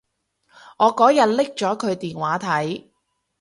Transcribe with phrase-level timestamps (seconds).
[0.79, 2.87] 我嗰日拎咗佢電話睇